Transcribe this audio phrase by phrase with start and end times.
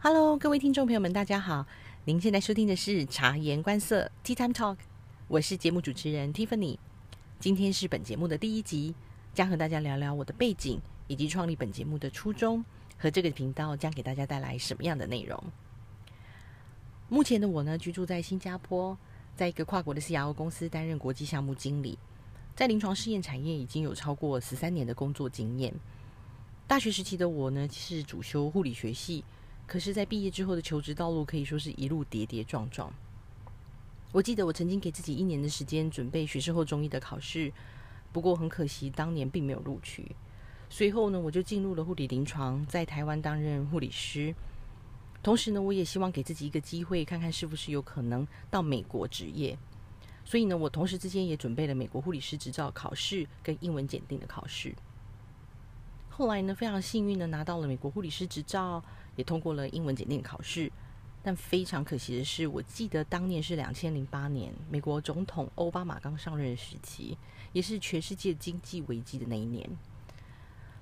[0.00, 1.66] Hello，各位听众朋友们，大家好！
[2.04, 4.76] 您现在收听的是察言观色 Tea Time Talk，
[5.26, 6.78] 我是节目主持人 Tiffany。
[7.40, 8.94] 今天是本节目的第一集，
[9.34, 12.64] 将和大家聊聊我的背景以及创立本节目的初衷，
[12.96, 15.42] 和这个频道将给大家带来什么样的内容。
[17.08, 18.96] 目前的我呢，居住在新加坡，
[19.34, 21.98] 在一个跨国的 CRO 公司担任国际项目经理，
[22.54, 25.74] 在临床试验产业已经有超过十三年的工作经验。
[26.68, 29.24] 大学时期的我呢，是主修护理学系。
[29.68, 32.90] 可是，在毕业之后的求职道路可以说是一路跌跌撞撞。
[34.12, 37.52] 我记得我曾经给自己一年的时间准备学士后中医的考试，
[38.10, 40.16] 不过很可惜，当年并没有录取。
[40.70, 44.34] 随后呢，我就进入了护理临床，在台湾担任护理师。
[45.22, 49.58] 同时呢，我也希望给自己一个机会，看看是不是有可能到美国执业。
[50.24, 54.74] 所以呢，我同时之间也准备了美国护理师执照考试跟英文检定的考试。
[56.08, 58.82] 后来呢，非常幸运的拿到了美国护理师执照。
[59.18, 60.70] 也通过了英文检定考试，
[61.24, 67.18] 但非常可惜的是，我记得当年是两千零八年，美国总统奥巴马刚上任的时期，
[67.52, 69.68] 也是全世界经济危机的那一年，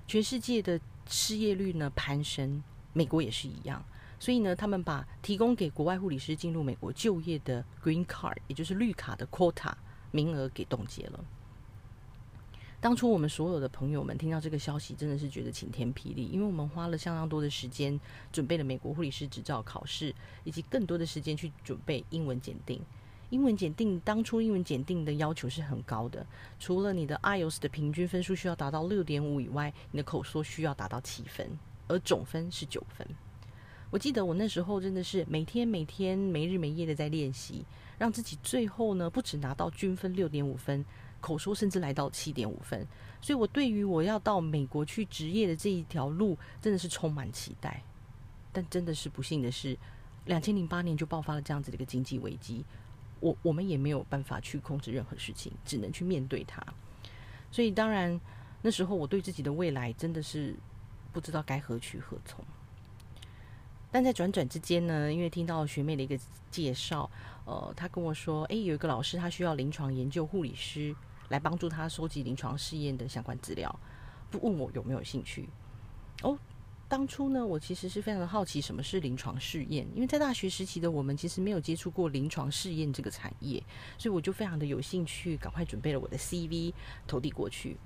[0.05, 2.61] 全世界的失业率呢攀升，
[2.93, 3.83] 美国也是一样，
[4.19, 9.73] 所以呢，他们把提供给国外护理师进入美国就业的 Green Card，也就是绿卡的 quota
[10.11, 11.25] 名额给冻结了。
[12.79, 17.99] 当初我们所有的朋友们听到这个消息，真的是觉得晴天霹雳，因为我们花了相当多的时间
[18.31, 22.79] 准备了美国护理师执照考试，以及更多的时间去准备英文检定。
[23.31, 26.25] 英文检定当初英文检定的要求是很高的，
[26.59, 31.49] 除了你的 IELTS 的平均分数需要达到六点五以外，你的口说需要达到七分，
[31.87, 33.05] 而总分是九分。
[33.89, 37.65] 我记得我那时候真的是每天每天没日没夜的在练习，
[37.97, 40.85] 让自己最后呢不止拿到均分六点五分。
[41.19, 42.87] 口说甚至来到七点五分，
[43.21, 47.83] 所以我对于我要到美国去职业的这一条路真的是充满期待。
[48.53, 49.77] 但真的是不幸的是，
[50.25, 52.65] 两千零八年就爆发了这样子的一个经济危机，
[53.19, 56.65] 我我们也没有办法去控制任何事情，只能去面对它。
[57.51, 58.19] 所以当然
[58.63, 60.55] 那时候我对自己的未来真的是
[61.13, 62.43] 不知道该何去何从。
[63.91, 66.17] 但在转转之间呢，因为听到学妹的一个
[66.49, 67.09] 介绍，
[67.45, 70.95] 呃，她跟我说，诶，有一个老师他需要临床研究护理师。
[71.29, 73.79] 来帮助他收集临床试验的相关资料，
[74.29, 75.49] 不问我有没有兴趣。
[76.23, 76.37] 哦，
[76.87, 83.61] 当初呢，我其实是非常的好奇什么是临床试验，因为在大学时期的我们其实没有接触过临床试验这个产业，
[83.97, 86.73] 所以我就非常的有兴趣，赶快准备了我的 CV
[87.05, 87.77] 投递过去。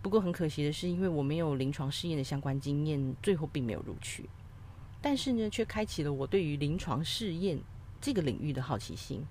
[0.00, 4.28] 不过很可惜的是，因为我没有临床试验的相关经验，最后并没有录取。
[5.00, 7.58] 但是呢，却开启了我对于临床试验
[8.00, 9.22] 这个领域的好奇心。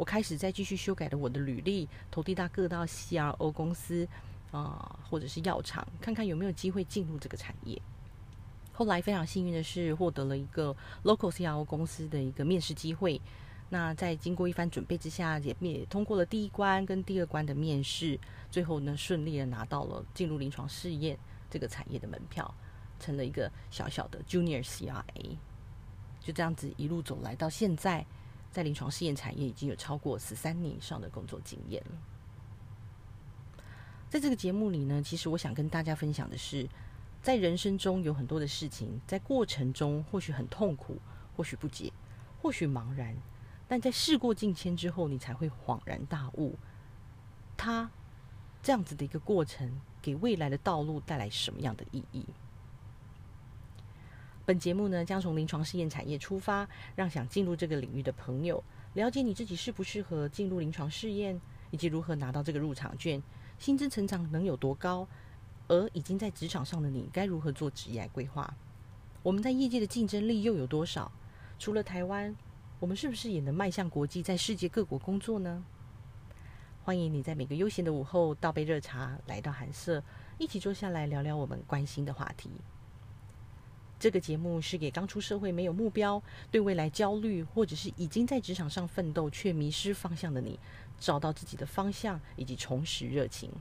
[0.00, 4.08] 我开始再继续修改了我的履历，投递到各大 CRO 公司
[4.50, 7.78] 啊，或者是药厂，看看有没有机会进入这个产业。
[8.72, 10.74] 后来非常幸运的是，获得了一个
[11.04, 13.20] local CRO 公司的一个面试机会。
[13.68, 18.18] 那在经过一番准备之下，也也通过了第一关跟第二关的面试，
[18.50, 21.18] 最后呢，顺利的拿到了进入临床试验
[21.50, 22.54] 这个产业的门票，
[22.98, 25.36] 成了一个小小的 Junior CRA。
[26.20, 28.06] 就这样子一路走来到现在。
[28.50, 31.98] 在临床试验产业已经有超过十三年以上的工作经验了。
[34.08, 36.68] 在这个节目里呢，其实我想跟大家分享的是，
[37.22, 40.98] 在人生中有很多的事情，在过程中或许很痛苦，
[41.36, 41.92] 或许不解，
[42.42, 43.16] 或许茫然，
[43.68, 46.58] 但在事过境迁之后，你才会恍然大悟，
[47.56, 47.88] 它
[48.62, 52.26] 这样子的一个过程，给未来的道路带来什么样的意义？
[54.50, 58.60] 本节目呢，将从临床试验产业出发，让想进入这个领域的朋友
[58.94, 61.40] 了解你自己适不适合进入临床试验，
[61.70, 63.22] 以及如何拿到这个入场券，
[63.60, 65.06] 薪资成长能有多高，
[65.68, 68.52] 而已经在职场上的你该如何做职业规划？
[69.22, 71.12] 我们在业界的竞争力又有多少？
[71.56, 72.34] 除了台湾，
[72.80, 75.62] 我们是不是也能迈向国际，在世界各国工作呢？
[76.82, 80.02] 欢迎你在每个悠闲的午后倒杯热茶，来到寒舍，
[80.38, 82.50] 一起坐下来聊聊我们关心的话题。
[84.00, 86.20] 这个节目是给刚出社会、没有目标、
[86.50, 90.58] 对未来焦虑，或者是已经在职场上奋斗却迷失方向的你，
[90.98, 93.52] 找到自己的方向以及重拾热情。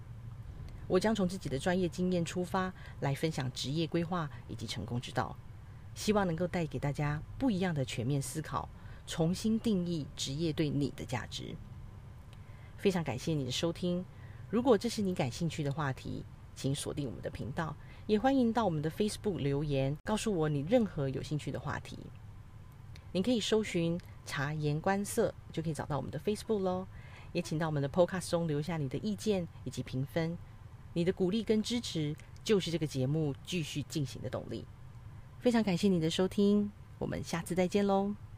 [0.87, 5.35] 我将从自己的专业经验出发，来分享职业规划以及成功之道，
[5.93, 8.69] 希望能够带给大家不一样的全面思考，
[9.05, 11.53] 重新定义职业对你的价值。
[12.77, 14.05] 非常感谢你的收听，
[14.49, 16.23] 如果这是你感兴趣的话题，
[16.59, 17.73] 请锁定我们的频道。
[18.05, 21.97] 也欢迎到我们的 Facebook 留言，告诉我你任何有兴趣的话题。
[23.13, 26.85] 您可以搜寻“察言观色”，就可以找到我们的 Facebook 喽。
[27.31, 30.37] 也请到我们的 Podcast 中留下你的意见以及评分。
[30.93, 34.65] 你的鼓励跟支持，就是这个节目继续进行的动力。
[35.39, 38.28] 非常感谢你的收听，我们下次再见喽。